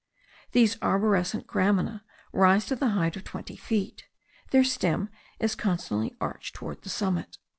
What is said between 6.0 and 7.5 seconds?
arched towards the summit.